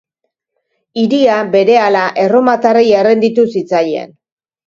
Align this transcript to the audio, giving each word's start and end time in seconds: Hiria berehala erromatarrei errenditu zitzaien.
Hiria 1.01 1.35
berehala 1.57 2.01
erromatarrei 2.23 2.87
errenditu 3.01 3.47
zitzaien. 3.57 4.19